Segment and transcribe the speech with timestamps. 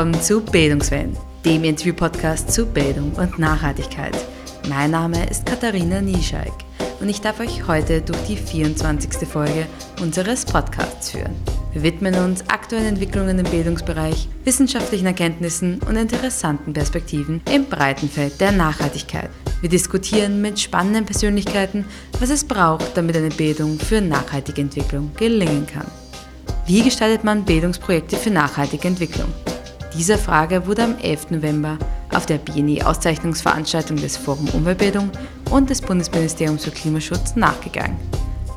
[0.00, 1.14] willkommen zu Bildungswellen,
[1.44, 4.16] dem Interview-Podcast zu Bildung und Nachhaltigkeit.
[4.66, 6.54] Mein Name ist Katharina Niescheik
[7.00, 9.28] und ich darf euch heute durch die 24.
[9.28, 9.66] Folge
[10.00, 11.36] unseres Podcasts führen.
[11.74, 18.40] Wir widmen uns aktuellen Entwicklungen im Bildungsbereich, wissenschaftlichen Erkenntnissen und interessanten Perspektiven im breiten Feld
[18.40, 19.28] der Nachhaltigkeit.
[19.60, 21.84] Wir diskutieren mit spannenden Persönlichkeiten,
[22.18, 25.86] was es braucht, damit eine Bildung für nachhaltige Entwicklung gelingen kann.
[26.64, 29.28] Wie gestaltet man Bildungsprojekte für nachhaltige Entwicklung?
[29.96, 31.30] Dieser Frage wurde am 11.
[31.30, 31.76] November
[32.12, 35.10] auf der BNI-Auszeichnungsveranstaltung des Forum Umweltbildung
[35.50, 37.96] und des Bundesministeriums für Klimaschutz nachgegangen.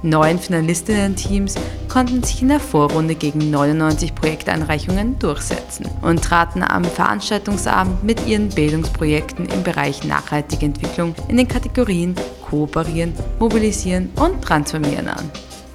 [0.04, 1.56] Neun Finalistinnen-Teams
[1.88, 8.50] konnten sich in der Vorrunde gegen 99 Projekteinreichungen durchsetzen und traten am Veranstaltungsabend mit ihren
[8.50, 12.16] Bildungsprojekten im Bereich nachhaltige Entwicklung in den Kategorien
[12.50, 15.32] Kooperieren, Mobilisieren und Transformieren an.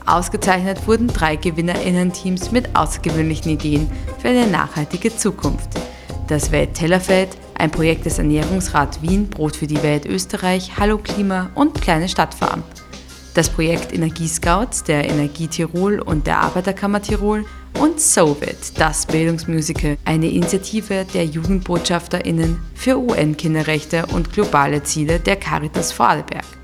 [0.09, 5.69] Ausgezeichnet wurden drei GewinnerInnen-Teams mit außergewöhnlichen Ideen für eine nachhaltige Zukunft.
[6.29, 11.81] Das Welttellerfeld, ein Projekt des Ernährungsrat Wien, Brot für die Welt Österreich, Hallo Klima und
[11.81, 12.63] Kleine Stadtfarm.
[13.35, 17.45] Das Projekt Energiescouts der Energie Tirol und der Arbeiterkammer Tirol
[17.79, 25.93] und Sovit, das Bildungsmusical, eine Initiative der JugendbotschafterInnen für UN-Kinderrechte und globale Ziele der Caritas
[25.93, 26.58] Vorarlberg.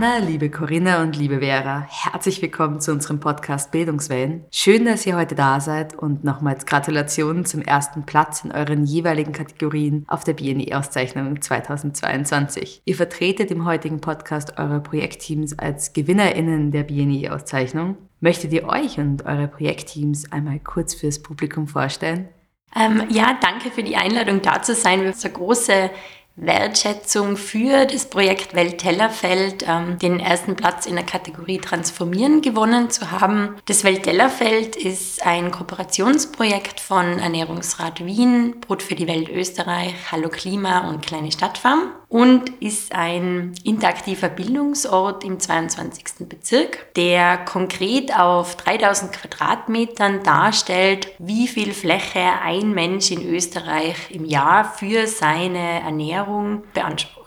[0.00, 4.44] Anna, liebe Corinna und liebe Vera, herzlich willkommen zu unserem Podcast Bildungswellen.
[4.52, 9.32] Schön, dass ihr heute da seid und nochmals Gratulationen zum ersten Platz in euren jeweiligen
[9.32, 12.82] Kategorien auf der BNI-Auszeichnung 2022.
[12.84, 17.96] Ihr vertretet im heutigen Podcast eure Projektteams als GewinnerInnen der BNI-Auszeichnung.
[18.20, 22.28] Möchtet ihr euch und eure Projektteams einmal kurz fürs Publikum vorstellen?
[22.76, 25.00] Ähm, ja, danke für die Einladung, da zu sein.
[25.00, 25.90] Wir haben eine große
[26.40, 33.10] Wertschätzung für das Projekt Welt-Tellerfeld ähm, den ersten Platz in der Kategorie Transformieren gewonnen zu
[33.10, 33.56] haben.
[33.66, 40.88] Das Welt-Tellerfeld ist ein Kooperationsprojekt von Ernährungsrat Wien, Brot für die Welt Österreich, Hallo Klima
[40.88, 46.28] und Kleine Stadtfarm und ist ein interaktiver Bildungsort im 22.
[46.28, 54.24] Bezirk, der konkret auf 3000 Quadratmetern darstellt, wie viel Fläche ein Mensch in Österreich im
[54.24, 57.18] Jahr für seine Ernährung beansprucht.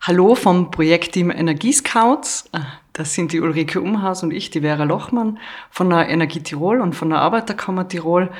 [0.00, 2.50] Hallo vom Projektteam Energiescouts.
[2.92, 5.38] Das sind die Ulrike Umhaus und ich, die Vera Lochmann
[5.70, 8.30] von der Energie Tirol und von der Arbeiterkammer Tirol.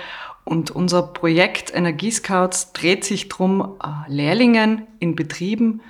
[0.46, 5.82] Und unser Projekt Energiescouts dreht sich darum, äh, Lehrlingen in Betrieben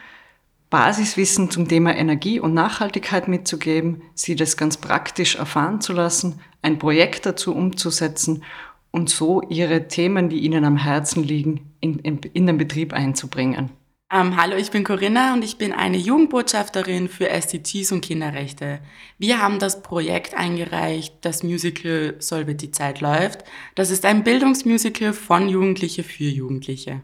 [0.71, 6.78] Basiswissen zum Thema Energie und Nachhaltigkeit mitzugeben, sie das ganz praktisch erfahren zu lassen, ein
[6.78, 8.43] Projekt dazu umzusetzen
[8.91, 13.71] und so ihre Themen, die ihnen am Herzen liegen, in, in, in den Betrieb einzubringen.
[14.12, 18.78] Ähm, hallo, ich bin Corinna und ich bin eine Jugendbotschafterin für SDGs und Kinderrechte.
[19.19, 23.43] Wir haben das Projekt eingereicht, das Musical Soll wird die Zeit läuft.
[23.75, 27.03] Das ist ein Bildungsmusical von Jugendliche für Jugendliche.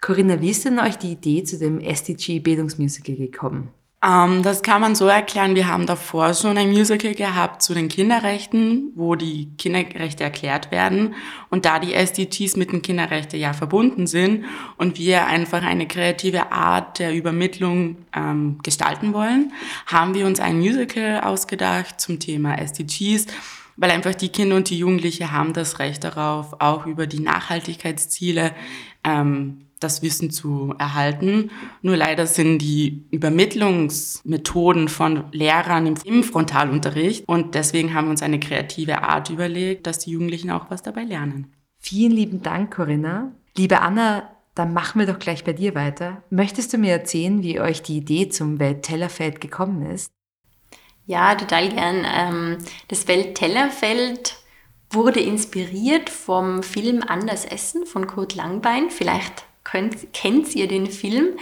[0.00, 3.68] Corinna, wie ist denn euch die Idee zu dem SDG Bildungsmusical gekommen?
[4.02, 7.88] Ähm, das kann man so erklären, wir haben davor schon ein Musical gehabt zu den
[7.88, 11.14] Kinderrechten, wo die Kinderrechte erklärt werden
[11.50, 14.46] und da die SDGs mit den Kinderrechten ja verbunden sind
[14.78, 19.52] und wir einfach eine kreative Art der Übermittlung ähm, gestalten wollen,
[19.86, 23.26] haben wir uns ein Musical ausgedacht zum Thema SDGs,
[23.76, 28.54] weil einfach die Kinder und die Jugendliche haben das Recht darauf, auch über die Nachhaltigkeitsziele
[29.04, 31.50] ähm, das Wissen zu erhalten.
[31.82, 38.38] Nur leider sind die Übermittlungsmethoden von Lehrern im, Frontalunterricht und deswegen haben wir uns eine
[38.38, 41.52] kreative Art überlegt, dass die Jugendlichen auch was dabei lernen.
[41.78, 43.32] Vielen lieben Dank, Corinna.
[43.56, 46.22] Liebe Anna, dann machen wir doch gleich bei dir weiter.
[46.28, 50.12] Möchtest du mir erzählen, wie euch die Idee zum Welttellerfeld gekommen ist?
[51.06, 52.06] Ja, total gern.
[52.06, 52.58] Ähm,
[52.88, 54.36] das Welttellerfeld
[54.90, 58.90] wurde inspiriert vom Film Anders Essen von Kurt Langbein.
[58.90, 61.36] Vielleicht könnt, kennt ihr den Film.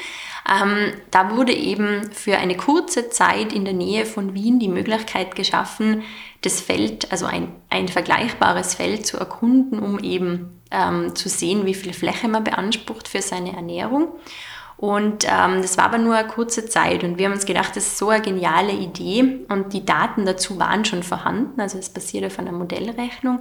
[0.49, 5.35] Ähm, da wurde eben für eine kurze Zeit in der Nähe von Wien die Möglichkeit
[5.35, 6.03] geschaffen,
[6.43, 11.75] das Feld, also ein, ein vergleichbares Feld zu erkunden, um eben ähm, zu sehen, wie
[11.75, 14.09] viel Fläche man beansprucht für seine Ernährung.
[14.77, 17.85] Und ähm, das war aber nur eine kurze Zeit und wir haben uns gedacht, das
[17.85, 22.25] ist so eine geniale Idee und die Daten dazu waren schon vorhanden, also es basiert
[22.25, 23.41] auf einer Modellrechnung.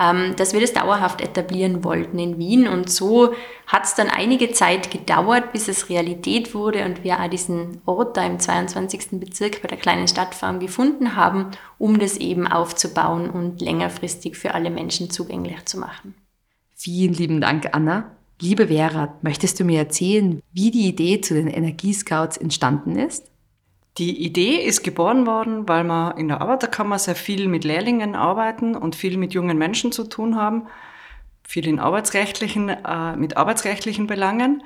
[0.00, 2.66] Ähm, dass wir das dauerhaft etablieren wollten in Wien.
[2.66, 3.32] Und so
[3.68, 8.16] hat es dann einige Zeit gedauert, bis es Realität wurde und wir auch diesen Ort
[8.16, 9.20] da im 22.
[9.20, 14.70] Bezirk bei der kleinen Stadtfarm gefunden haben, um das eben aufzubauen und längerfristig für alle
[14.70, 16.14] Menschen zugänglich zu machen.
[16.74, 18.10] Vielen lieben Dank, Anna.
[18.40, 23.30] Liebe Vera, möchtest du mir erzählen, wie die Idee zu den Energiescouts entstanden ist?
[23.98, 28.74] Die Idee ist geboren worden, weil wir in der Arbeiterkammer sehr viel mit Lehrlingen arbeiten
[28.74, 30.66] und viel mit jungen Menschen zu tun haben,
[31.44, 34.64] viel in arbeitsrechtlichen, äh, mit arbeitsrechtlichen Belangen.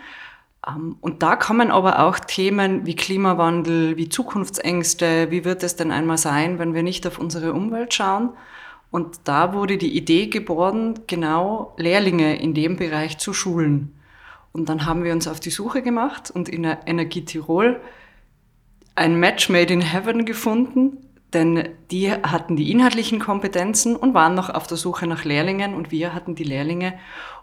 [0.66, 5.92] Ähm, und da kommen aber auch Themen wie Klimawandel, wie Zukunftsängste, wie wird es denn
[5.92, 8.30] einmal sein, wenn wir nicht auf unsere Umwelt schauen.
[8.90, 13.94] Und da wurde die Idee geboren, genau Lehrlinge in dem Bereich zu schulen.
[14.52, 17.78] Und dann haben wir uns auf die Suche gemacht und in der Energie Tirol
[18.98, 20.98] ein Match made in heaven gefunden,
[21.32, 25.90] denn die hatten die inhaltlichen Kompetenzen und waren noch auf der Suche nach Lehrlingen und
[25.90, 26.98] wir hatten die Lehrlinge.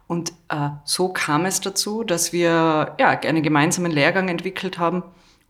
[0.07, 5.04] Und äh, so kam es dazu, dass wir ja, einen gemeinsamen Lehrgang entwickelt haben,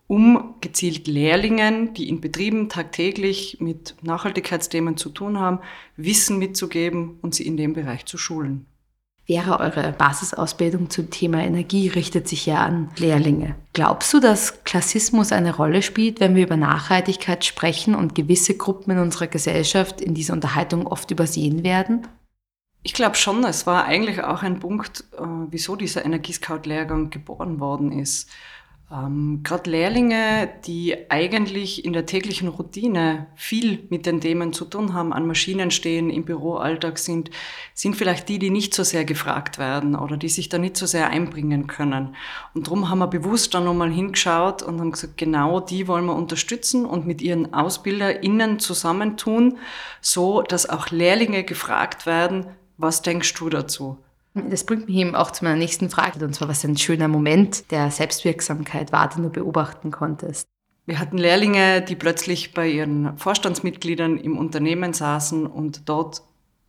[0.08, 5.60] um gezielt Lehrlingen, die in Betrieben tagtäglich mit Nachhaltigkeitsthemen zu tun haben,
[5.98, 8.68] Wissen mitzugeben und sie in dem Bereich zu schulen.
[9.28, 13.56] Vera, eure Basisausbildung zum Thema Energie richtet sich ja an Lehrlinge.
[13.74, 18.92] Glaubst du, dass Klassismus eine Rolle spielt, wenn wir über Nachhaltigkeit sprechen und gewisse Gruppen
[18.92, 22.08] in unserer Gesellschaft in dieser Unterhaltung oft übersehen werden?
[22.84, 27.92] Ich glaube schon, es war eigentlich auch ein Punkt, äh, wieso dieser Energiescout-Lehrgang geboren worden
[27.92, 28.30] ist.
[28.92, 34.94] Ähm, Gerade Lehrlinge, die eigentlich in der täglichen Routine viel mit den Themen zu tun
[34.94, 37.32] haben, an Maschinen stehen, im Büroalltag sind,
[37.74, 40.86] sind vielleicht die, die nicht so sehr gefragt werden oder die sich da nicht so
[40.86, 42.16] sehr einbringen können.
[42.54, 46.16] Und darum haben wir bewusst dann nochmal hingeschaut und haben gesagt, genau die wollen wir
[46.16, 49.58] unterstützen und mit ihren AusbilderInnen zusammentun,
[50.00, 52.46] so dass auch Lehrlinge gefragt werden,
[52.78, 53.98] was denkst du dazu?
[54.36, 57.72] Das bringt mich eben auch zu meiner nächsten Frage, und zwar, was ein schöner Moment
[57.72, 60.46] der Selbstwirksamkeit war, den du beobachten konntest.
[60.86, 66.22] Wir hatten Lehrlinge, die plötzlich bei ihren Vorstandsmitgliedern im Unternehmen saßen und dort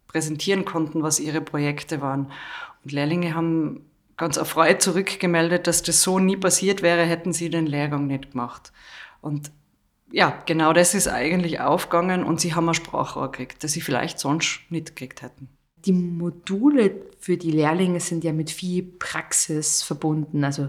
[0.07, 2.31] präsentieren konnten, was ihre Projekte waren.
[2.85, 7.67] Und Lehrlinge haben ganz erfreut zurückgemeldet, dass das so nie passiert wäre, hätten sie den
[7.67, 8.73] Lehrgang nicht gemacht.
[9.21, 9.51] Und
[10.13, 14.21] ja, genau das ist eigentlich aufgegangen und sie haben ein Sprachrohr gekriegt, das sie vielleicht
[14.21, 15.56] sonst nicht gekriegt hätten
[15.87, 20.45] die Module für die Lehrlinge sind ja mit viel Praxis verbunden.
[20.45, 20.69] Also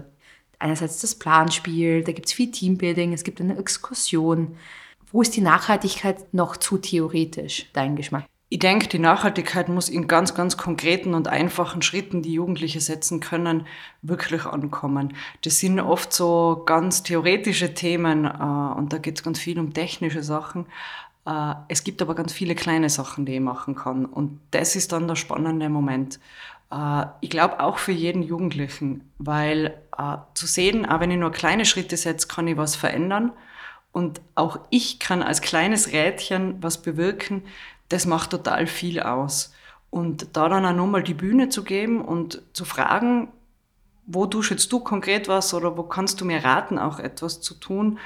[0.58, 4.56] einerseits das Planspiel, da gibt es viel Teambuilding, es gibt eine Exkursion.
[5.12, 8.24] Wo ist die Nachhaltigkeit noch zu theoretisch, dein Geschmack?
[8.50, 13.20] Ich denke, die Nachhaltigkeit muss in ganz, ganz konkreten und einfachen Schritten, die Jugendliche setzen
[13.20, 13.66] können,
[14.00, 15.14] wirklich ankommen.
[15.42, 19.74] Das sind oft so ganz theoretische Themen äh, und da geht es ganz viel um
[19.74, 20.64] technische Sachen.
[21.28, 24.06] Äh, es gibt aber ganz viele kleine Sachen, die ich machen kann.
[24.06, 26.18] Und das ist dann der spannende Moment.
[26.72, 31.30] Äh, ich glaube auch für jeden Jugendlichen, weil äh, zu sehen, auch wenn ich nur
[31.30, 33.32] kleine Schritte setze, kann ich was verändern.
[33.92, 37.42] Und auch ich kann als kleines Rädchen was bewirken.
[37.88, 39.52] Das macht total viel aus.
[39.90, 43.28] Und da dann auch nochmal die Bühne zu geben und zu fragen,
[44.06, 47.54] wo tust jetzt du konkret was oder wo kannst du mir raten, auch etwas zu
[47.54, 47.98] tun,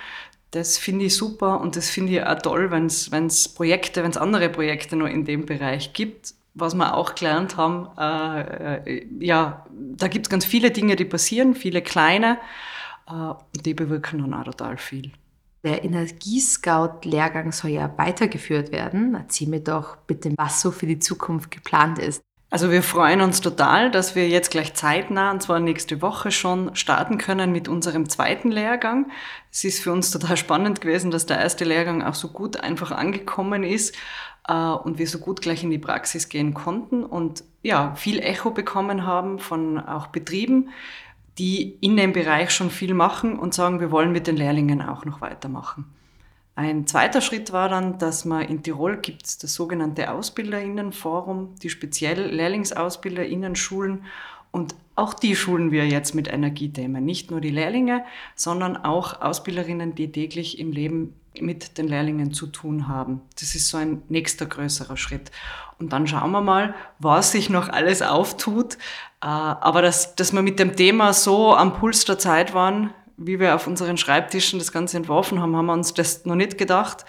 [0.52, 4.18] das finde ich super und das finde ich auch toll, wenn es Projekte, wenn es
[4.18, 6.34] andere Projekte noch in dem Bereich gibt.
[6.54, 11.06] Was wir auch gelernt haben, äh, äh, ja, da gibt es ganz viele Dinge, die
[11.06, 12.38] passieren, viele kleine,
[13.08, 13.32] äh,
[13.64, 15.12] die bewirken dann auch total viel.
[15.64, 19.14] Der Energiescout-Lehrgang soll ja weitergeführt werden.
[19.14, 22.20] Erzähl mir doch bitte, was so für die Zukunft geplant ist.
[22.52, 26.76] Also wir freuen uns total, dass wir jetzt gleich zeitnah, und zwar nächste Woche schon,
[26.76, 29.10] starten können mit unserem zweiten Lehrgang.
[29.50, 32.90] Es ist für uns total spannend gewesen, dass der erste Lehrgang auch so gut einfach
[32.90, 33.96] angekommen ist
[34.46, 38.50] äh, und wir so gut gleich in die Praxis gehen konnten und ja, viel Echo
[38.50, 40.68] bekommen haben von auch Betrieben,
[41.38, 45.06] die in dem Bereich schon viel machen und sagen, wir wollen mit den Lehrlingen auch
[45.06, 45.86] noch weitermachen.
[46.54, 51.70] Ein zweiter Schritt war dann, dass man in Tirol gibt es das sogenannte Ausbilderinnenforum, die
[51.70, 54.04] speziell Lehrlingsausbilderinnen schulen
[54.50, 57.04] und auch die schulen wir jetzt mit Energiethemen.
[57.04, 58.04] Nicht nur die Lehrlinge,
[58.36, 63.22] sondern auch Ausbilderinnen, die täglich im Leben mit den Lehrlingen zu tun haben.
[63.40, 65.30] Das ist so ein nächster größerer Schritt.
[65.78, 68.74] Und dann schauen wir mal, was sich noch alles auftut.
[69.22, 73.40] Äh, aber dass, dass wir mit dem Thema so am Puls der Zeit waren, wie
[73.40, 77.04] wir auf unseren Schreibtischen das Ganze entworfen haben, haben wir uns das noch nicht gedacht.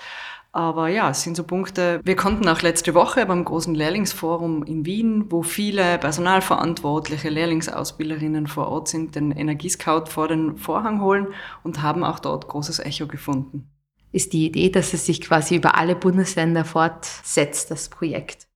[0.52, 2.00] Aber ja, es sind so Punkte.
[2.04, 8.68] Wir konnten auch letzte Woche beim großen Lehrlingsforum in Wien, wo viele personalverantwortliche Lehrlingsausbilderinnen vor
[8.68, 11.28] Ort sind, den Energiescout vor den Vorhang holen
[11.64, 13.68] und haben auch dort großes Echo gefunden.
[14.12, 18.48] Ist die Idee, dass es sich quasi über alle Bundesländer fortsetzt, das Projekt?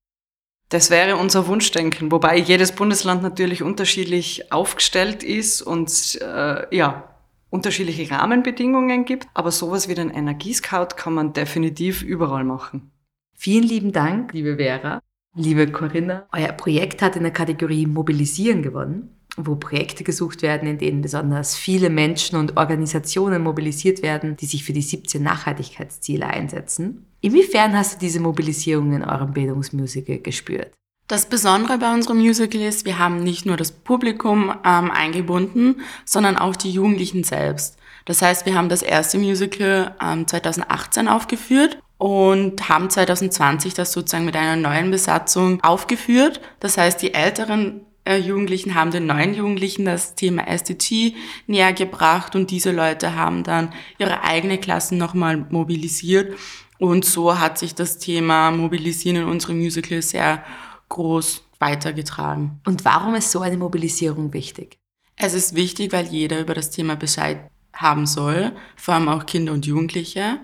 [0.70, 7.10] Das wäre unser Wunschdenken, wobei jedes Bundesland natürlich unterschiedlich aufgestellt ist und äh, ja,
[7.50, 9.28] unterschiedliche Rahmenbedingungen gibt.
[9.34, 12.92] Aber sowas wie den Energiescout kann man definitiv überall machen.
[13.36, 15.02] Vielen lieben Dank, liebe Vera,
[15.36, 16.28] liebe Corinna.
[16.32, 19.14] Euer Projekt hat in der Kategorie Mobilisieren gewonnen.
[19.40, 24.64] wo Projekte gesucht werden, in denen besonders viele Menschen und Organisationen mobilisiert werden, die sich
[24.64, 27.06] für die 17 Nachhaltigkeitsziele einsetzen.
[27.22, 30.74] Inwiefern hast du diese Mobilisierung in eurem Bildungsmusical gespürt?
[31.08, 36.38] Das Besondere bei unserem Musical ist, wir haben nicht nur das Publikum ähm, eingebunden, sondern
[36.38, 37.78] auch die Jugendlichen selbst.
[38.04, 44.26] Das heißt, wir haben das erste Musical ähm, 2018 aufgeführt und haben 2020 das sozusagen
[44.26, 46.42] mit einer neuen Besatzung aufgeführt.
[46.60, 51.14] Das heißt, die älteren äh, Jugendlichen haben den neuen Jugendlichen das Thema SDG
[51.48, 56.36] näher gebracht und diese Leute haben dann ihre eigene Klassen nochmal mobilisiert
[56.80, 60.44] und so hat sich das Thema Mobilisieren in unserem Musical sehr
[60.90, 62.60] groß weitergetragen.
[62.66, 64.78] Und warum ist so eine Mobilisierung wichtig?
[65.16, 69.54] Es ist wichtig, weil jeder über das Thema Bescheid haben soll, vor allem auch Kinder
[69.54, 70.40] und Jugendliche.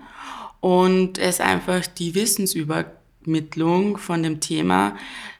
[0.60, 4.96] Und es einfach die Wissensübermittlung von dem Thema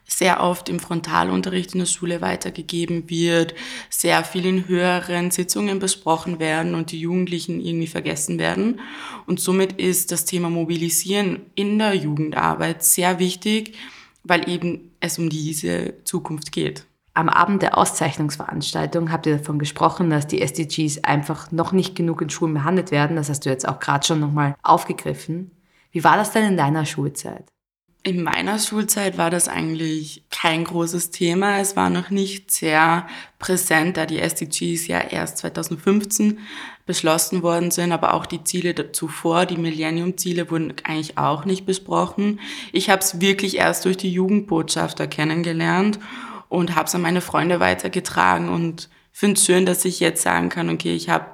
[0.06, 3.54] sehr oft im Frontalunterricht in der Schule weitergegeben wird,
[3.88, 8.80] sehr viel in höheren Sitzungen besprochen werden und die Jugendlichen irgendwie vergessen werden.
[9.26, 13.76] Und somit ist das Thema Mobilisieren in der Jugendarbeit sehr wichtig,
[14.24, 16.86] weil eben es um diese Zukunft geht.
[17.16, 22.20] Am Abend der Auszeichnungsveranstaltung habt ihr davon gesprochen, dass die SDGs einfach noch nicht genug
[22.22, 23.14] in Schulen behandelt werden.
[23.14, 25.52] Das hast du jetzt auch gerade schon nochmal aufgegriffen.
[25.92, 27.53] Wie war das denn in deiner Schulzeit?
[28.06, 31.60] In meiner Schulzeit war das eigentlich kein großes Thema.
[31.60, 33.06] Es war noch nicht sehr
[33.38, 36.38] präsent, da die SDGs ja erst 2015
[36.84, 42.40] beschlossen worden sind, aber auch die Ziele zuvor, die Millennium-Ziele, wurden eigentlich auch nicht besprochen.
[42.72, 45.98] Ich habe es wirklich erst durch die Jugendbotschafter kennengelernt
[46.50, 50.50] und habe es an meine Freunde weitergetragen und finde es schön, dass ich jetzt sagen
[50.50, 51.24] kann, okay, ich habe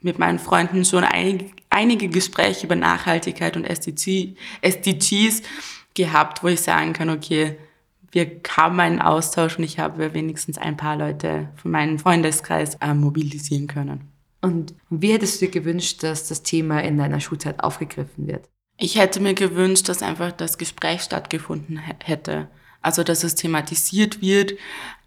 [0.00, 5.42] mit meinen Freunden schon einige, einige Gespräche über Nachhaltigkeit und SDG, SDGs
[5.98, 7.58] gehabt, wo ich sagen kann, okay,
[8.12, 12.94] wir haben einen Austausch und ich habe wenigstens ein paar Leute von meinem Freundeskreis äh,
[12.94, 14.08] mobilisieren können.
[14.40, 18.48] Und wie hättest du dir gewünscht, dass das Thema in deiner Schulzeit aufgegriffen wird?
[18.78, 22.48] Ich hätte mir gewünscht, dass einfach das Gespräch stattgefunden hätte.
[22.82, 24.54] Also, dass es thematisiert wird.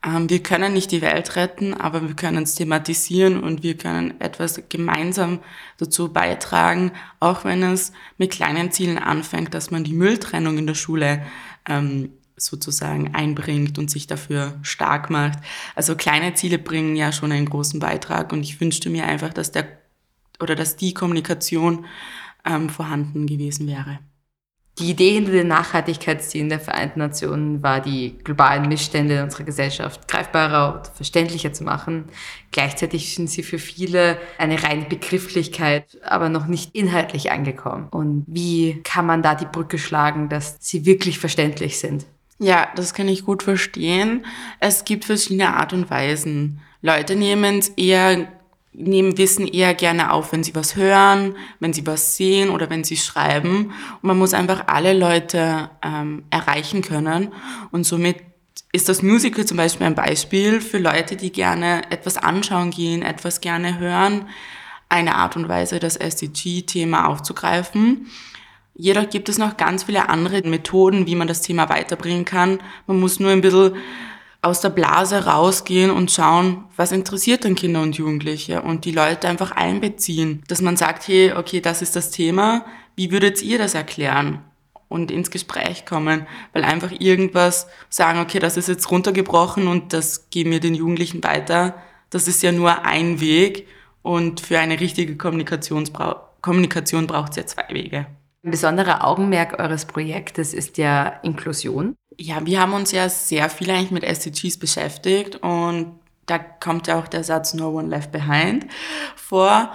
[0.04, 4.20] Ähm, wir können nicht die Welt retten, aber wir können es thematisieren und wir können
[4.20, 5.40] etwas gemeinsam
[5.78, 10.76] dazu beitragen, auch wenn es mit kleinen Zielen anfängt, dass man die Mülltrennung in der
[10.76, 11.26] Schule
[11.68, 15.40] ähm, sozusagen einbringt und sich dafür stark macht.
[15.76, 19.52] Also kleine Ziele bringen ja schon einen großen Beitrag und ich wünschte mir einfach, dass
[19.52, 19.68] der
[20.40, 21.86] oder dass die Kommunikation
[22.46, 24.00] ähm, vorhanden gewesen wäre.
[24.80, 30.08] Die Idee hinter den Nachhaltigkeitszielen der Vereinten Nationen war, die globalen Missstände in unserer Gesellschaft
[30.08, 32.06] greifbarer und verständlicher zu machen.
[32.52, 37.90] Gleichzeitig sind sie für viele eine reine Begrifflichkeit, aber noch nicht inhaltlich angekommen.
[37.92, 42.06] Und wie kann man da die Brücke schlagen, dass sie wirklich verständlich sind?
[42.40, 44.26] Ja, das kann ich gut verstehen.
[44.60, 46.60] Es gibt verschiedene Art und Weisen.
[46.82, 48.30] Leute nehmen es eher
[48.74, 52.84] nehmen Wissen eher gerne auf, wenn sie was hören, wenn sie was sehen oder wenn
[52.84, 53.74] sie schreiben.
[54.02, 57.34] Und man muss einfach alle Leute ähm, erreichen können.
[57.72, 58.18] Und somit
[58.72, 63.42] ist das Musical zum Beispiel ein Beispiel für Leute, die gerne etwas anschauen gehen, etwas
[63.42, 64.30] gerne hören,
[64.88, 68.08] eine Art und Weise, das SDG-Thema aufzugreifen.
[68.74, 72.62] Jedoch gibt es noch ganz viele andere Methoden, wie man das Thema weiterbringen kann.
[72.88, 73.76] Man muss nur ein bisschen
[74.42, 79.28] aus der Blase rausgehen und schauen, was interessiert denn Kinder und Jugendliche und die Leute
[79.28, 80.44] einfach einbeziehen.
[80.48, 84.44] Dass man sagt, hey, okay, das ist das Thema, wie würdet ihr das erklären?
[84.88, 90.30] Und ins Gespräch kommen, weil einfach irgendwas sagen, okay, das ist jetzt runtergebrochen und das
[90.32, 91.76] geben wir den Jugendlichen weiter.
[92.10, 93.68] Das ist ja nur ein Weg
[94.02, 98.08] und für eine richtige Kommunikation braucht es ja zwei Wege.
[98.44, 101.96] Ein besonderer Augenmerk eures Projektes ist ja Inklusion.
[102.18, 107.00] Ja, wir haben uns ja sehr viel eigentlich mit SDGs beschäftigt und da kommt ja
[107.00, 108.66] auch der Satz No One Left Behind
[109.16, 109.72] vor.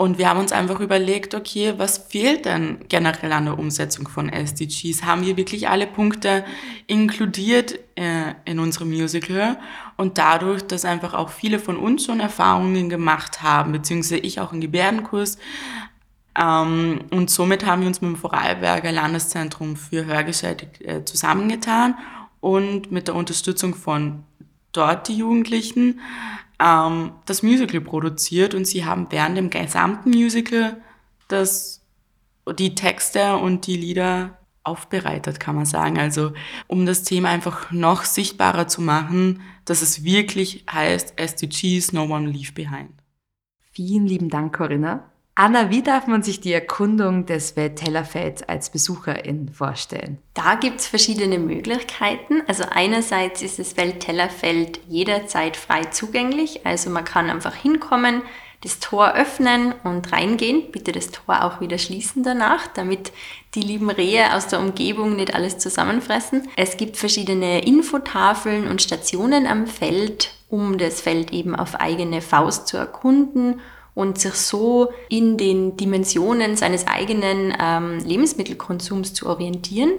[0.00, 4.30] Und wir haben uns einfach überlegt, okay, was fehlt denn generell an der Umsetzung von
[4.30, 5.02] SDGs?
[5.02, 6.42] Haben wir wirklich alle Punkte
[6.86, 9.58] inkludiert äh, in unserem Musical?
[9.98, 14.52] Und dadurch, dass einfach auch viele von uns schon Erfahrungen gemacht haben, beziehungsweise ich auch
[14.52, 15.36] einen Gebärdenkurs
[16.38, 21.96] ähm, und somit haben wir uns mit dem Vorarlberger Landeszentrum für Hörgeschädigt äh, zusammengetan
[22.40, 24.24] und mit der Unterstützung von
[24.72, 26.00] dort die Jugendlichen
[26.60, 30.80] ähm, das Musical produziert und sie haben während dem gesamten Musical
[31.28, 31.82] das,
[32.58, 35.98] die Texte und die Lieder aufbereitet, kann man sagen.
[35.98, 36.32] Also
[36.66, 42.28] um das Thema einfach noch sichtbarer zu machen, dass es wirklich heißt SDGs, No One
[42.28, 42.92] Leave Behind.
[43.72, 45.10] Vielen lieben Dank, Corinna.
[45.42, 50.18] Anna, wie darf man sich die Erkundung des Welttellerfelds als Besucherin vorstellen?
[50.34, 52.42] Da gibt es verschiedene Möglichkeiten.
[52.46, 56.66] Also einerseits ist das Welttellerfeld jederzeit frei zugänglich.
[56.66, 58.20] Also man kann einfach hinkommen,
[58.60, 60.70] das Tor öffnen und reingehen.
[60.72, 63.10] Bitte das Tor auch wieder schließen danach, damit
[63.54, 66.50] die lieben Rehe aus der Umgebung nicht alles zusammenfressen.
[66.56, 72.68] Es gibt verschiedene Infotafeln und Stationen am Feld, um das Feld eben auf eigene Faust
[72.68, 73.58] zu erkunden
[73.94, 79.92] und sich so in den Dimensionen seines eigenen ähm, Lebensmittelkonsums zu orientieren.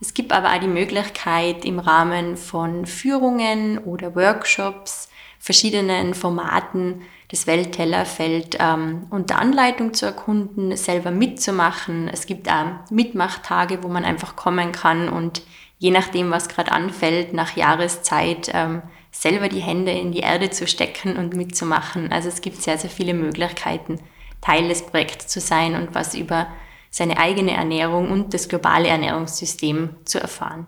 [0.00, 5.08] Es gibt aber auch die Möglichkeit, im Rahmen von Führungen oder Workshops,
[5.38, 12.08] verschiedenen Formaten das Welttellerfeld ähm, unter Anleitung zu erkunden, selber mitzumachen.
[12.08, 15.42] Es gibt auch Mitmachtage, wo man einfach kommen kann und
[15.78, 20.66] je nachdem, was gerade anfällt, nach Jahreszeit ähm, selber die Hände in die Erde zu
[20.66, 22.10] stecken und mitzumachen.
[22.10, 24.00] Also es gibt sehr, sehr viele Möglichkeiten,
[24.40, 26.48] Teil des Projekts zu sein und was über
[26.90, 30.66] seine eigene Ernährung und das globale Ernährungssystem zu erfahren.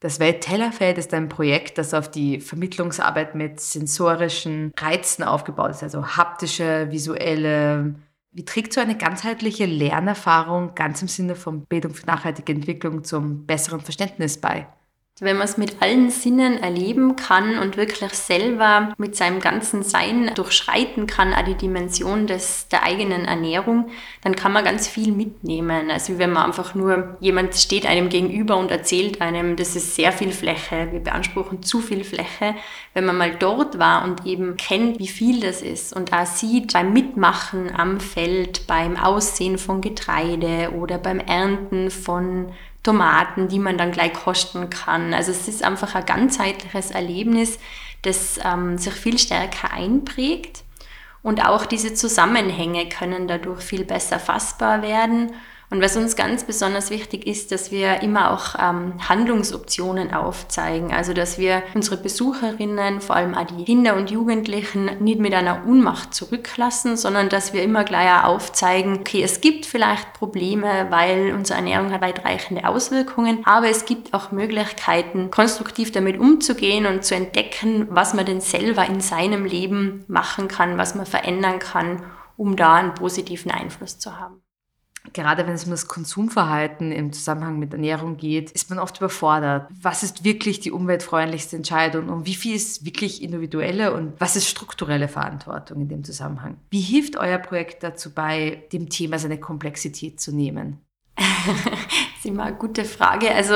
[0.00, 6.06] Das Welttellerfeld ist ein Projekt, das auf die Vermittlungsarbeit mit sensorischen Reizen aufgebaut ist, also
[6.16, 7.96] haptische, visuelle.
[8.30, 13.44] Wie trägt so eine ganzheitliche Lernerfahrung ganz im Sinne von Bildung für nachhaltige Entwicklung zum
[13.44, 14.68] besseren Verständnis bei?
[15.20, 20.30] Wenn man es mit allen Sinnen erleben kann und wirklich selber mit seinem ganzen Sein
[20.34, 23.90] durchschreiten kann, auch die Dimension des, der eigenen Ernährung,
[24.22, 25.90] dann kann man ganz viel mitnehmen.
[25.90, 30.12] Also wenn man einfach nur, jemand steht einem gegenüber und erzählt einem, das ist sehr
[30.12, 32.54] viel Fläche, wir beanspruchen zu viel Fläche.
[32.94, 36.72] Wenn man mal dort war und eben kennt, wie viel das ist und auch sieht
[36.72, 43.76] beim Mitmachen am Feld, beim Aussehen von Getreide oder beim Ernten von Tomaten, die man
[43.76, 45.12] dann gleich kosten kann.
[45.12, 47.58] Also es ist einfach ein ganzheitliches Erlebnis,
[48.02, 50.64] das ähm, sich viel stärker einprägt.
[51.22, 55.32] Und auch diese Zusammenhänge können dadurch viel besser fassbar werden
[55.70, 60.92] und was uns ganz besonders wichtig ist, dass wir immer auch ähm, Handlungsoptionen aufzeigen.
[60.92, 65.66] Also dass wir unsere Besucherinnen, vor allem auch die Kinder und Jugendlichen, nicht mit einer
[65.66, 71.58] Unmacht zurücklassen, sondern dass wir immer gleich aufzeigen, okay, es gibt vielleicht Probleme, weil unsere
[71.58, 77.88] Ernährung hat weitreichende Auswirkungen, aber es gibt auch Möglichkeiten, konstruktiv damit umzugehen und zu entdecken,
[77.90, 82.04] was man denn selber in seinem Leben machen kann, was man verändern kann,
[82.38, 84.40] um da einen positiven Einfluss zu haben
[85.12, 89.68] gerade wenn es um das Konsumverhalten im Zusammenhang mit Ernährung geht, ist man oft überfordert.
[89.80, 94.48] Was ist wirklich die umweltfreundlichste Entscheidung und wie viel ist wirklich individuelle und was ist
[94.48, 96.56] strukturelle Verantwortung in dem Zusammenhang?
[96.70, 100.80] Wie hilft euer Projekt dazu bei, dem Thema seine Komplexität zu nehmen?
[101.16, 103.34] das ist immer eine gute Frage.
[103.34, 103.54] Also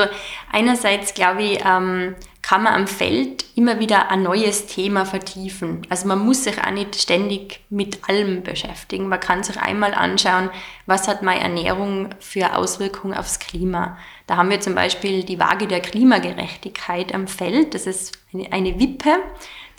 [0.51, 5.81] einerseits glaube ich, ähm, kann man am Feld immer wieder ein neues Thema vertiefen.
[5.89, 9.07] Also man muss sich auch nicht ständig mit allem beschäftigen.
[9.07, 10.49] Man kann sich einmal anschauen,
[10.85, 13.97] was hat meine Ernährung für Auswirkungen aufs Klima.
[14.27, 17.73] Da haben wir zum Beispiel die Waage der Klimagerechtigkeit am Feld.
[17.73, 18.19] Das ist
[18.51, 19.15] eine, Wippe,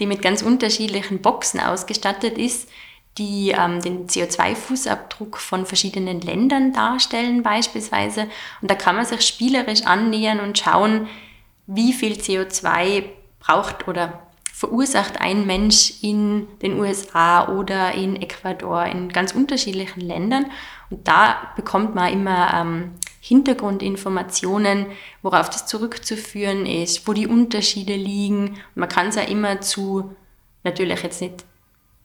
[0.00, 2.68] die mit ganz unterschiedlichen Boxen ausgestattet ist
[3.16, 8.22] die ähm, den CO2-Fußabdruck von verschiedenen Ländern darstellen beispielsweise.
[8.60, 11.06] Und da kann man sich spielerisch annähern und schauen,
[11.66, 13.04] wie viel CO2
[13.38, 14.22] braucht oder
[14.52, 20.46] verursacht ein Mensch in den USA oder in Ecuador, in ganz unterschiedlichen Ländern.
[20.90, 24.86] Und da bekommt man immer ähm, Hintergrundinformationen,
[25.22, 28.58] worauf das zurückzuführen ist, wo die Unterschiede liegen.
[28.74, 30.14] Man kann es ja immer zu,
[30.62, 31.44] natürlich jetzt nicht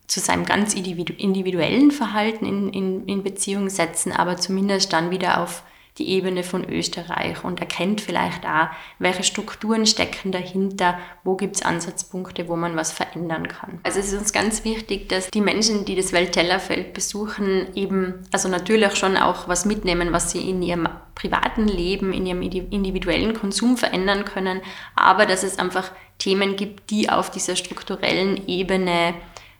[0.08, 5.62] zu seinem ganz individuellen Verhalten in, in, in Beziehung setzen, aber zumindest dann wieder auf
[6.00, 11.62] die Ebene von Österreich und erkennt vielleicht auch, welche Strukturen stecken dahinter, wo gibt es
[11.62, 13.80] Ansatzpunkte, wo man was verändern kann.
[13.84, 18.50] Also es ist uns ganz wichtig, dass die Menschen, die das Welttellerfeld besuchen, eben, also
[18.50, 23.76] natürlich schon auch was mitnehmen, was sie in ihrem privaten Leben, in ihrem individuellen Konsum
[23.76, 24.62] verändern können,
[24.96, 29.16] aber dass es einfach Themen gibt, die auf dieser strukturellen Ebene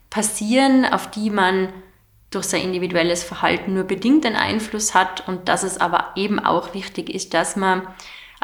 [0.08, 1.68] passieren, auf die man
[2.30, 6.74] durch sein individuelles Verhalten nur bedingt einen Einfluss hat und dass es aber eben auch
[6.74, 7.82] wichtig ist, dass man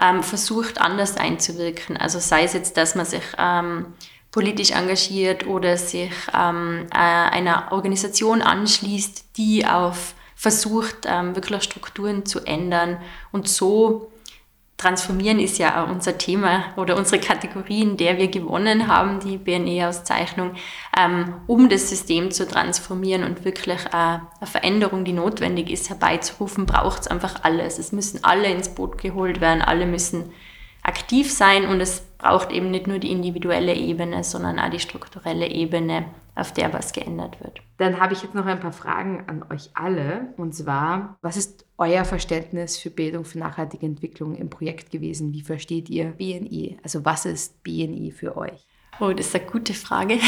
[0.02, 1.96] ähm, versucht, anders einzuwirken.
[1.96, 3.86] Also sei es jetzt, dass man sich ähm,
[4.32, 12.26] politisch engagiert oder sich ähm, äh, einer Organisation anschließt, die auf versucht, ähm, wirklich Strukturen
[12.26, 12.98] zu ändern
[13.32, 14.12] und so
[14.76, 19.38] Transformieren ist ja auch unser Thema oder unsere Kategorie, in der wir gewonnen haben, die
[19.38, 20.52] BNE-Auszeichnung,
[20.98, 26.66] ähm, um das System zu transformieren und wirklich äh, eine Veränderung, die notwendig ist, herbeizurufen,
[26.66, 27.78] braucht es einfach alles.
[27.78, 30.30] Es müssen alle ins Boot geholt werden, alle müssen
[30.82, 35.48] aktiv sein und es braucht eben nicht nur die individuelle Ebene, sondern auch die strukturelle
[35.48, 37.60] Ebene, auf der was geändert wird.
[37.78, 40.34] Dann habe ich jetzt noch ein paar Fragen an euch alle.
[40.36, 45.32] Und zwar, was ist euer Verständnis für Bildung für nachhaltige Entwicklung im Projekt gewesen?
[45.32, 46.78] Wie versteht ihr BNI?
[46.82, 48.66] Also was ist BNI für euch?
[48.98, 50.18] Oh, das ist eine gute Frage.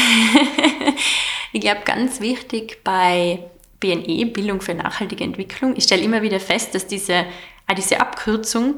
[1.53, 3.39] ich glaube, ganz wichtig bei
[3.79, 7.25] BNE, Bildung für nachhaltige Entwicklung, ich stelle immer wieder fest, dass diese,
[7.67, 8.75] auch diese Abkürzung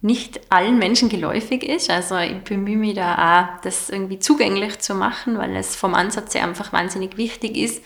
[0.00, 1.90] nicht allen Menschen geläufig ist.
[1.90, 3.14] Also ich bemühe mich da
[3.56, 7.82] auch, das irgendwie zugänglich zu machen, weil es vom Ansatz her einfach wahnsinnig wichtig ist.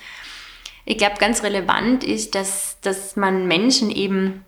[0.85, 4.45] Ich glaube, ganz relevant ist, dass, dass man Menschen eben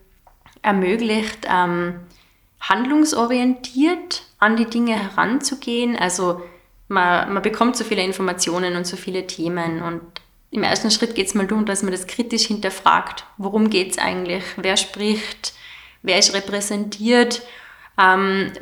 [0.63, 2.01] ermöglicht, ähm,
[2.61, 5.97] handlungsorientiert an die Dinge heranzugehen.
[5.97, 6.43] Also
[6.89, 10.01] man, man bekommt so viele Informationen und so viele Themen und
[10.51, 13.25] im ersten Schritt geht es mal darum, dass man das kritisch hinterfragt.
[13.39, 14.45] Worum geht es eigentlich?
[14.57, 15.53] Wer spricht?
[16.05, 17.43] wer ist repräsentiert,
[17.99, 18.53] ähm,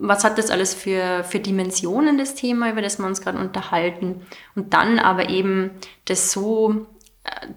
[0.00, 4.26] was hat das alles für, für Dimensionen, das Thema, über das wir uns gerade unterhalten.
[4.56, 5.70] Und dann aber eben
[6.06, 6.86] das so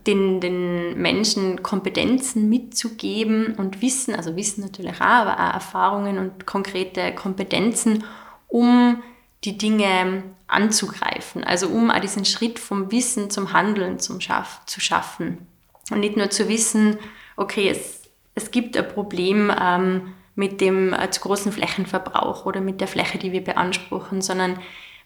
[0.05, 6.45] den, den Menschen Kompetenzen mitzugeben und Wissen, also Wissen natürlich auch, aber auch Erfahrungen und
[6.45, 8.03] konkrete Kompetenzen,
[8.47, 9.01] um
[9.43, 11.43] die Dinge anzugreifen.
[11.43, 15.47] Also um auch diesen Schritt vom Wissen zum Handeln zum Schaff, zu schaffen.
[15.91, 16.97] Und nicht nur zu wissen,
[17.37, 17.99] okay, es
[18.39, 23.17] es gibt ein Problem ähm, mit dem äh, zu großen Flächenverbrauch oder mit der Fläche,
[23.17, 24.59] die wir beanspruchen, sondern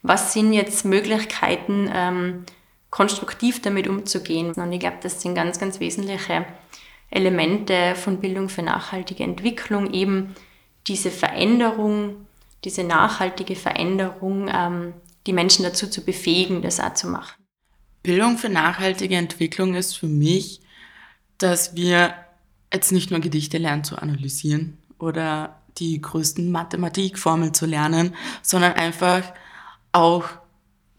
[0.04, 2.46] was sind jetzt Möglichkeiten, ähm,
[2.94, 4.52] konstruktiv damit umzugehen.
[4.52, 6.46] Und ich glaube, das sind ganz, ganz wesentliche
[7.10, 10.36] Elemente von Bildung für nachhaltige Entwicklung, eben
[10.86, 12.28] diese Veränderung,
[12.64, 14.94] diese nachhaltige Veränderung, ähm,
[15.26, 17.44] die Menschen dazu zu befähigen, das auch zu machen.
[18.04, 20.62] Bildung für nachhaltige Entwicklung ist für mich,
[21.40, 22.14] dass wir
[22.72, 29.24] jetzt nicht nur Gedichte lernen zu analysieren oder die größten Mathematikformeln zu lernen, sondern einfach
[29.94, 30.43] auch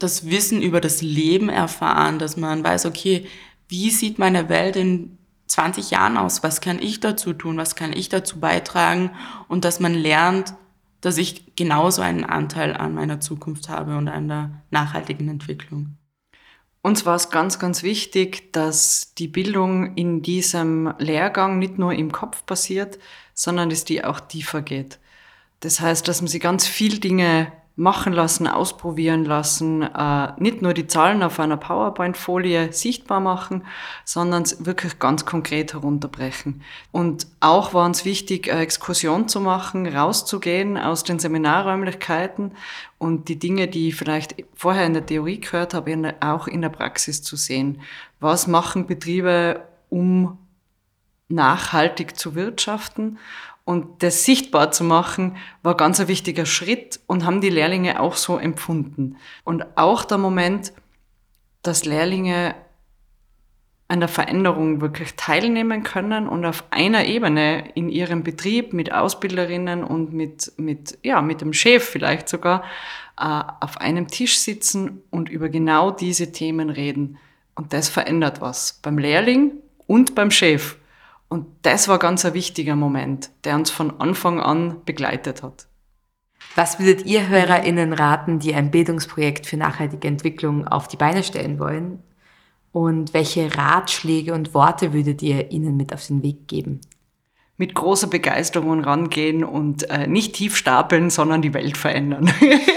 [0.05, 3.25] das Wissen über das Leben erfahren, dass man weiß, okay,
[3.67, 6.43] wie sieht meine Welt in 20 Jahren aus?
[6.43, 7.57] Was kann ich dazu tun?
[7.57, 9.11] Was kann ich dazu beitragen?
[9.47, 10.53] Und dass man lernt,
[11.01, 15.97] dass ich genauso einen Anteil an meiner Zukunft habe und an der nachhaltigen Entwicklung.
[16.81, 22.11] Uns war es ganz, ganz wichtig, dass die Bildung in diesem Lehrgang nicht nur im
[22.11, 22.99] Kopf passiert,
[23.33, 24.99] sondern dass die auch tiefer geht.
[25.61, 30.73] Das heißt, dass man sich ganz viel Dinge machen lassen, ausprobieren lassen, äh, nicht nur
[30.73, 33.65] die Zahlen auf einer PowerPoint-Folie sichtbar machen,
[34.05, 36.61] sondern wirklich ganz konkret herunterbrechen.
[36.93, 42.53] Und auch war uns wichtig, eine Exkursion zu machen, rauszugehen aus den Seminarräumlichkeiten
[42.97, 46.69] und die Dinge, die ich vielleicht vorher in der Theorie gehört habe, auch in der
[46.69, 47.81] Praxis zu sehen.
[48.21, 50.37] Was machen Betriebe, um
[51.27, 53.17] nachhaltig zu wirtschaften
[53.65, 58.15] und das sichtbar zu machen, war ganz ein wichtiger Schritt und haben die Lehrlinge auch
[58.15, 59.17] so empfunden.
[59.43, 60.71] Und auch der Moment,
[61.63, 62.53] dass Lehrlinge
[63.87, 69.83] an der Veränderung wirklich teilnehmen können und auf einer Ebene in ihrem Betrieb mit Ausbilderinnen
[69.83, 72.63] und mit, mit, ja, mit dem Chef vielleicht sogar
[73.19, 77.17] äh, auf einem Tisch sitzen und über genau diese Themen reden.
[77.55, 79.53] Und das verändert was beim Lehrling
[79.87, 80.77] und beim Chef.
[81.27, 85.67] Und das war ganz ein wichtiger Moment, der uns von Anfang an begleitet hat.
[86.55, 91.59] Was würdet ihr HörerInnen raten, die ein Bildungsprojekt für nachhaltige Entwicklung auf die Beine stellen
[91.59, 92.03] wollen?
[92.71, 96.81] Und welche Ratschläge und Worte würdet ihr ihnen mit auf den Weg geben?
[97.57, 102.29] Mit großer Begeisterung rangehen und äh, nicht tief stapeln, sondern die Welt verändern.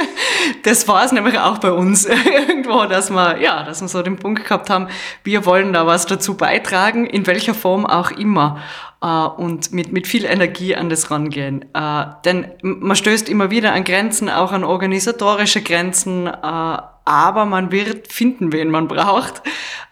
[0.62, 2.04] das war es nämlich auch bei uns
[2.48, 4.88] irgendwo, dass wir, ja, dass wir so den Punkt gehabt haben,
[5.24, 8.60] wir wollen da was dazu beitragen, in welcher Form auch immer.
[9.02, 11.64] Äh, und mit, mit viel Energie an das rangehen.
[11.74, 17.72] Äh, denn man stößt immer wieder an Grenzen, auch an organisatorische Grenzen, äh, aber man
[17.72, 19.42] wird finden, wen man braucht.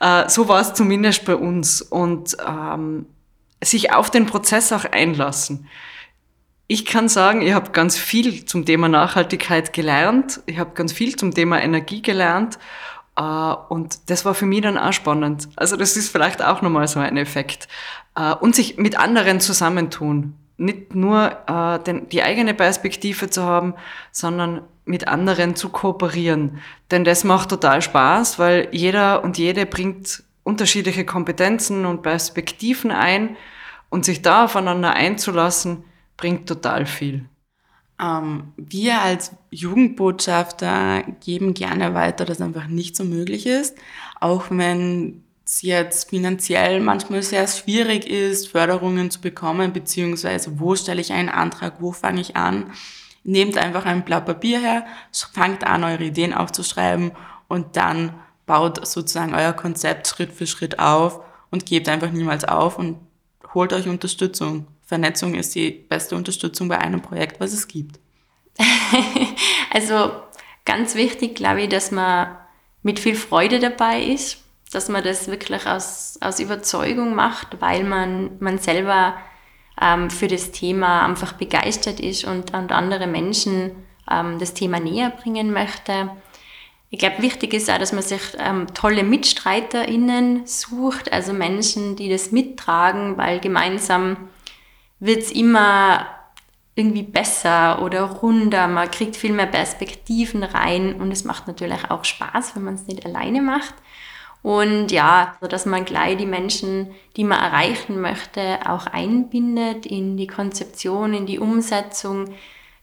[0.00, 1.80] Äh, so war es zumindest bei uns.
[1.80, 3.06] Und ähm,
[3.62, 5.68] sich auf den Prozess auch einlassen.
[6.68, 10.40] Ich kann sagen, ich habe ganz viel zum Thema Nachhaltigkeit gelernt.
[10.46, 12.58] Ich habe ganz viel zum Thema Energie gelernt.
[13.16, 15.48] Äh, und das war für mich dann auch spannend.
[15.56, 17.68] Also das ist vielleicht auch nochmal so ein Effekt.
[18.16, 20.34] Äh, und sich mit anderen zusammentun.
[20.58, 23.74] Nicht nur äh, die eigene Perspektive zu haben,
[24.10, 26.58] sondern mit anderen zu kooperieren.
[26.90, 33.36] Denn das macht total Spaß, weil jeder und jede bringt unterschiedliche Kompetenzen und Perspektiven ein.
[33.88, 35.84] Und sich da aufeinander einzulassen,
[36.16, 37.24] bringt total viel.
[38.00, 43.76] Ähm, wir als Jugendbotschafter geben gerne weiter, dass einfach nicht so möglich ist,
[44.20, 51.00] auch wenn es jetzt finanziell manchmal sehr schwierig ist, Förderungen zu bekommen, beziehungsweise wo stelle
[51.00, 52.72] ich einen Antrag, wo fange ich an.
[53.22, 54.86] Nehmt einfach ein Blatt Papier her,
[55.32, 57.12] fangt an, eure Ideen aufzuschreiben
[57.48, 58.14] und dann
[58.46, 62.98] baut sozusagen euer Konzept Schritt für Schritt auf und gebt einfach niemals auf und
[63.54, 64.66] holt euch Unterstützung.
[64.84, 67.98] Vernetzung ist die beste Unterstützung bei einem Projekt, was es gibt.
[69.72, 70.12] also
[70.64, 72.36] ganz wichtig, glaube ich, dass man
[72.82, 74.38] mit viel Freude dabei ist,
[74.72, 79.16] dass man das wirklich aus, aus Überzeugung macht, weil man, man selber
[79.80, 83.72] ähm, für das Thema einfach begeistert ist und, und andere Menschen
[84.10, 86.10] ähm, das Thema näher bringen möchte.
[86.96, 92.08] Ich glaube, wichtig ist auch, dass man sich ähm, tolle MitstreiterInnen sucht, also Menschen, die
[92.08, 94.16] das mittragen, weil gemeinsam
[94.98, 96.06] wird es immer
[96.74, 102.02] irgendwie besser oder runder, man kriegt viel mehr Perspektiven rein und es macht natürlich auch
[102.02, 103.74] Spaß, wenn man es nicht alleine macht.
[104.42, 110.16] Und ja, so dass man gleich die Menschen, die man erreichen möchte, auch einbindet in
[110.16, 112.30] die Konzeption, in die Umsetzung.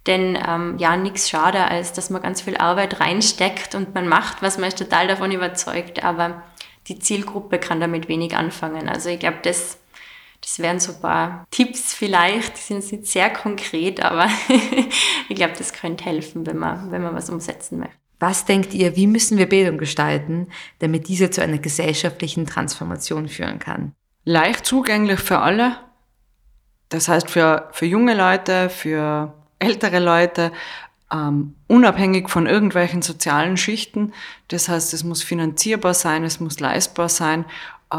[0.05, 4.41] Denn ähm, ja, nichts schade, als dass man ganz viel Arbeit reinsteckt und man macht,
[4.41, 6.43] was man ist total davon überzeugt, aber
[6.87, 8.89] die Zielgruppe kann damit wenig anfangen.
[8.89, 9.77] Also ich glaube, das
[10.43, 14.27] das wären so ein paar Tipps vielleicht, die sind jetzt nicht sehr konkret, aber
[15.29, 17.95] ich glaube, das könnte helfen, wenn man, wenn man was umsetzen möchte.
[18.19, 20.47] Was denkt ihr, wie müssen wir Bildung gestalten,
[20.79, 23.93] damit diese zu einer gesellschaftlichen Transformation führen kann?
[24.25, 25.77] Leicht zugänglich für alle.
[26.89, 29.33] Das heißt für, für junge Leute, für
[29.63, 30.51] ältere Leute,
[31.11, 34.13] ähm, unabhängig von irgendwelchen sozialen Schichten.
[34.47, 37.45] Das heißt, es muss finanzierbar sein, es muss leistbar sein
[37.91, 37.95] äh,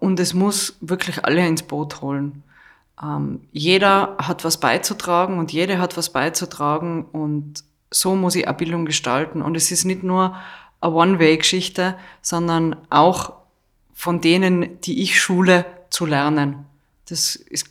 [0.00, 2.42] und es muss wirklich alle ins Boot holen.
[3.02, 8.56] Ähm, jeder hat was beizutragen und jede hat was beizutragen und so muss ich eine
[8.56, 9.42] Bildung gestalten.
[9.42, 10.36] Und es ist nicht nur
[10.80, 13.32] eine One-Way-Geschichte, sondern auch
[13.94, 16.66] von denen, die ich schule, zu lernen.
[17.08, 17.70] Das ist,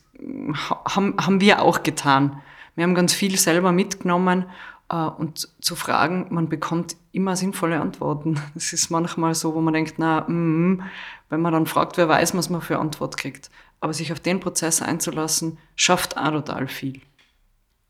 [0.86, 2.42] haben, haben wir auch getan.
[2.76, 4.46] Wir haben ganz viel selber mitgenommen
[4.90, 8.40] äh, und zu fragen, man bekommt immer sinnvolle Antworten.
[8.56, 10.84] Es ist manchmal so, wo man denkt, na, mm,
[11.30, 13.50] wenn man dann fragt, wer weiß, was man für Antwort kriegt.
[13.80, 17.02] Aber sich auf den Prozess einzulassen, schafft auch total viel.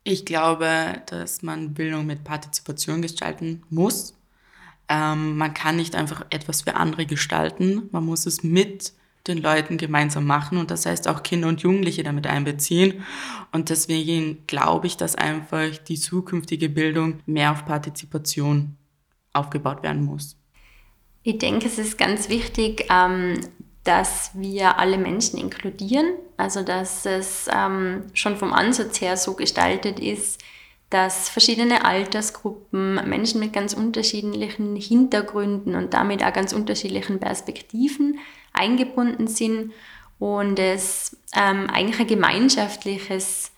[0.04, 4.14] Ich glaube, dass man Bildung mit Partizipation gestalten muss.
[4.88, 7.88] Ähm, man kann nicht einfach etwas für andere gestalten.
[7.90, 8.92] Man muss es mit
[9.28, 13.04] den Leuten gemeinsam machen und das heißt auch Kinder und Jugendliche damit einbeziehen.
[13.52, 18.76] Und deswegen glaube ich, dass einfach die zukünftige Bildung mehr auf Partizipation
[19.32, 20.36] aufgebaut werden muss.
[21.22, 23.40] Ich denke, es ist ganz wichtig, ähm,
[23.84, 30.00] dass wir alle Menschen inkludieren, also dass es ähm, schon vom Ansatz her so gestaltet
[30.00, 30.42] ist,
[30.90, 38.18] dass verschiedene Altersgruppen, Menschen mit ganz unterschiedlichen Hintergründen und damit auch ganz unterschiedlichen Perspektiven
[38.56, 39.72] eingebunden sind
[40.18, 43.52] und es ähm, eigentlich ein gemeinschaftliches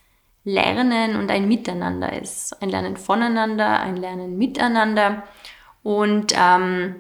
[0.45, 2.61] Lernen und ein Miteinander ist.
[2.63, 5.25] Ein Lernen voneinander, ein Lernen miteinander
[5.83, 6.97] und ähm,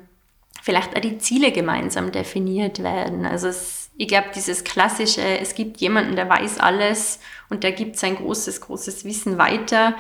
[0.62, 3.24] vielleicht auch die Ziele gemeinsam definiert werden.
[3.24, 7.96] Also es, ich glaube, dieses klassische, es gibt jemanden, der weiß alles und der gibt
[7.96, 9.94] sein großes, großes Wissen weiter,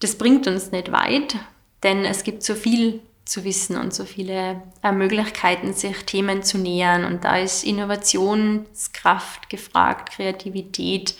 [0.00, 1.36] das bringt uns nicht weit,
[1.82, 6.58] denn es gibt so viel zu wissen und so viele äh, Möglichkeiten, sich Themen zu
[6.58, 7.04] nähern.
[7.04, 11.14] Und da ist Innovationskraft gefragt, Kreativität.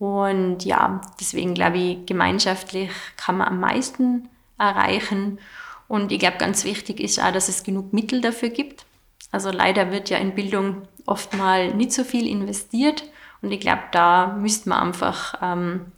[0.00, 4.28] Und ja, deswegen glaube ich, gemeinschaftlich kann man am meisten
[4.58, 5.38] erreichen.
[5.86, 8.84] Und ich glaube, ganz wichtig ist auch, dass es genug Mittel dafür gibt.
[9.30, 13.04] Also leider wird ja in Bildung oft mal nicht so viel investiert.
[13.40, 15.92] Und ich glaube, da müsste man einfach ähm,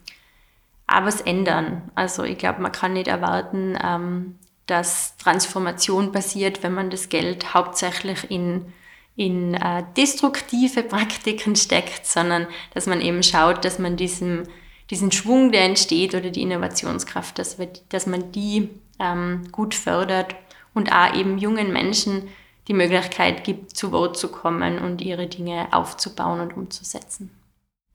[0.87, 1.91] auch was ändern.
[1.95, 7.55] Also ich glaube, man kann nicht erwarten, ähm, dass Transformation passiert, wenn man das Geld
[7.55, 8.73] hauptsächlich in,
[9.17, 14.47] in äh, destruktive Praktiken steckt, sondern dass man eben schaut, dass man diesen,
[14.91, 18.69] diesen Schwung, der entsteht oder die Innovationskraft, dass, wir, dass man die
[19.01, 20.37] ähm, gut fördert
[20.75, 22.29] und auch eben jungen Menschen
[22.69, 27.31] die Möglichkeit gibt, zu Wort zu kommen und ihre Dinge aufzubauen und umzusetzen.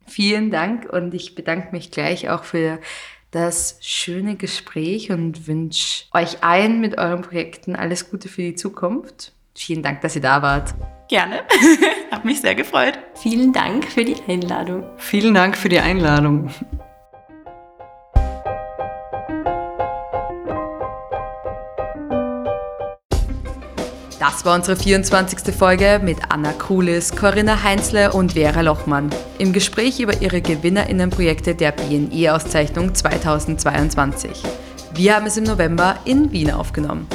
[0.07, 2.79] Vielen Dank und ich bedanke mich gleich auch für
[3.33, 9.33] das schöne Gespräch und wünsche euch allen mit euren Projekten alles Gute für die Zukunft.
[9.55, 10.73] Vielen Dank, dass ihr da wart.
[11.09, 11.41] Gerne.
[12.11, 12.97] Hab mich sehr gefreut.
[13.15, 14.83] Vielen Dank für die Einladung.
[14.97, 16.49] Vielen Dank für die Einladung.
[24.25, 25.53] Das war unsere 24.
[25.53, 31.73] Folge mit Anna Krulis, Corinna Heinzle und Vera Lochmann im Gespräch über ihre GewinnerInnenprojekte der
[31.73, 34.41] BNE-Auszeichnung 2022.
[34.93, 37.05] Wir haben es im November in Wien aufgenommen.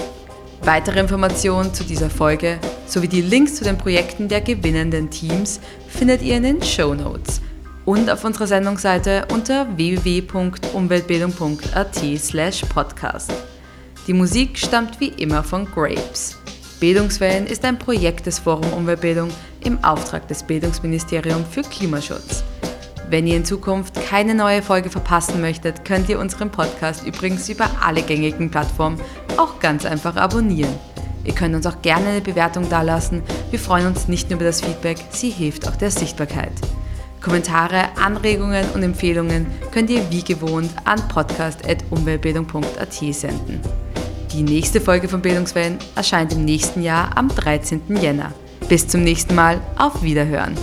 [0.61, 6.21] Weitere Informationen zu dieser Folge sowie die Links zu den Projekten der gewinnenden Teams findet
[6.21, 7.41] ihr in den Show Notes.
[7.87, 13.33] und auf unserer Sendungsseite unter www.umweltbildung.at podcast.
[14.07, 16.37] Die Musik stammt wie immer von Grapes.
[16.81, 19.31] Bildungswellen ist ein Projekt des Forum Umweltbildung
[19.65, 22.45] im Auftrag des Bildungsministeriums für Klimaschutz.
[23.11, 27.69] Wenn ihr in Zukunft keine neue Folge verpassen möchtet, könnt ihr unseren Podcast übrigens über
[27.85, 29.01] alle gängigen Plattformen
[29.37, 30.75] auch ganz einfach abonnieren.
[31.25, 33.23] Ihr könnt uns auch gerne eine Bewertung dalassen.
[33.51, 36.53] Wir freuen uns nicht nur über das Feedback, sie hilft auch der Sichtbarkeit.
[37.21, 43.88] Kommentare, Anregungen und Empfehlungen könnt ihr wie gewohnt an podcast.umweltbildung.at senden.
[44.39, 47.97] Die nächste Folge von Bildungswellen erscheint im nächsten Jahr am 13.
[48.01, 48.33] Jänner.
[48.69, 50.55] Bis zum nächsten Mal, auf Wiederhören!